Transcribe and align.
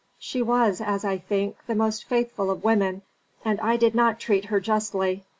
"She 0.17 0.41
was, 0.41 0.81
as 0.81 1.05
I 1.05 1.19
think, 1.19 1.57
the 1.67 1.75
most 1.75 2.05
faithful 2.05 2.49
of 2.49 2.63
women, 2.63 3.03
and 3.45 3.61
I 3.61 3.77
did 3.77 3.93
not 3.93 4.19
treat 4.19 4.45
her 4.45 4.59
justly. 4.59 5.25